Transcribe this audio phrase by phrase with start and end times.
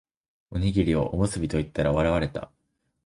[0.49, 2.49] おにぎりをおむすびと言ったら笑われた